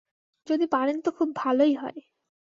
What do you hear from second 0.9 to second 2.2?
তো খুব ভালই হয়।